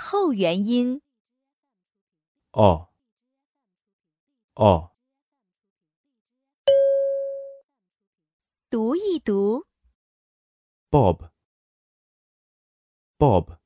[0.00, 1.02] 后元音。
[2.52, 2.88] 哦，
[4.54, 4.92] 哦
[8.70, 9.66] 读一读
[10.88, 11.30] ，bob,
[13.18, 13.58] bob,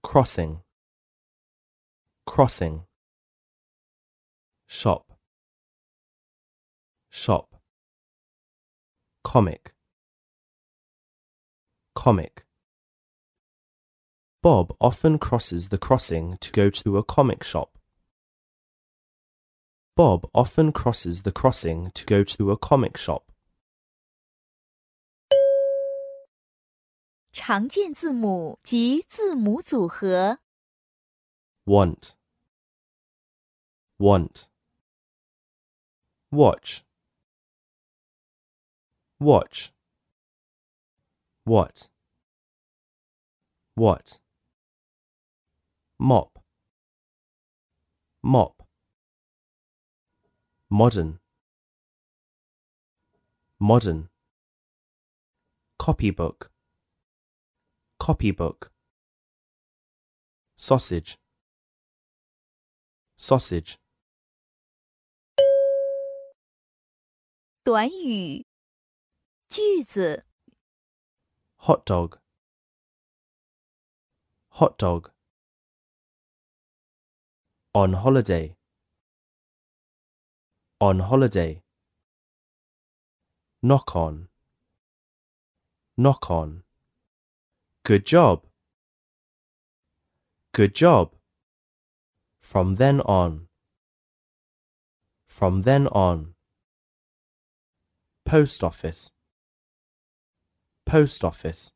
[0.00, 0.62] crossing,
[2.24, 2.86] crossing,
[4.66, 5.04] shop,
[7.10, 7.48] shop,
[9.22, 9.74] comic,
[11.94, 12.47] comic.
[14.41, 17.77] Bob often crosses the crossing to go to a comic shop.
[19.95, 23.31] Bob often crosses the crossing to go to a comic shop.
[27.31, 30.39] 常见字母及字母组合。
[31.65, 32.15] want,
[33.97, 34.49] want,
[36.31, 36.83] watch,
[39.19, 39.71] watch,
[41.45, 41.89] what,
[43.75, 44.19] what,
[45.99, 46.39] mop,
[48.23, 48.67] mop,
[50.69, 51.19] modern,
[53.59, 54.09] modern,
[55.79, 56.51] copybook,
[57.99, 58.71] copybook,
[60.57, 61.17] sausage,
[63.17, 63.77] sausage,
[67.63, 68.45] 短语、
[69.47, 70.25] 句子、
[71.55, 72.17] hot dog,
[74.49, 75.13] hot dog,
[77.74, 78.56] on holiday,
[80.80, 81.62] on holiday,
[83.62, 84.28] knock on,
[85.96, 86.62] knock on,
[87.84, 88.44] good job,
[90.52, 91.12] good job,
[92.40, 93.48] from then on,
[95.26, 96.34] from then on,
[98.24, 99.10] post office,
[100.86, 101.70] post office,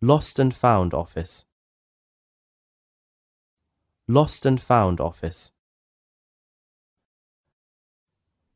[0.00, 1.44] lost and found office,
[4.07, 5.51] lost and found office.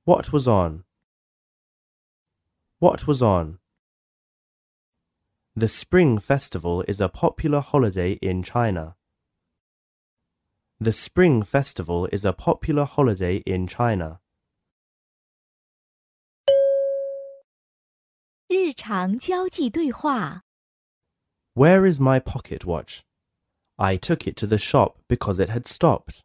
[0.03, 0.84] What was on?
[2.80, 3.59] What was on?
[5.56, 8.96] The Spring Festival is a popular holiday in China.
[10.80, 14.20] The Spring Festival is a popular holiday in China.
[18.48, 20.44] 日常交际对话。
[21.53, 23.02] Where is my pocket watch?
[23.78, 26.24] I took it to the shop because it had stopped.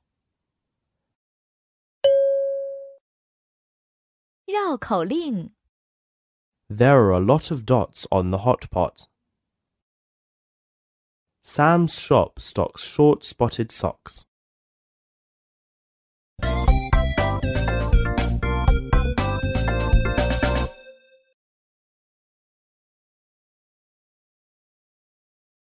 [4.47, 5.51] 绕口令：
[6.69, 9.07] There are a lot of dots on the hot pot.
[11.43, 14.25] Sam's shop stocks short spotted socks.